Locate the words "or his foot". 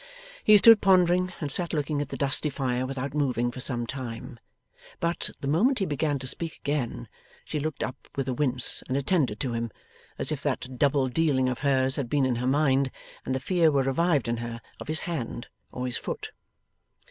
15.71-16.31